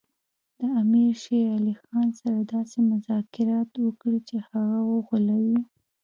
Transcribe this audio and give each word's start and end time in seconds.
د 0.57 0.61
امیر 0.81 1.11
شېر 1.23 1.45
علي 1.57 1.73
خان 1.83 2.07
سره 2.19 2.37
داسې 2.53 2.77
مذاکرات 2.91 3.69
وکړي 3.85 4.19
چې 4.27 4.37
هغه 4.49 4.77
وغولوي. 4.91 5.59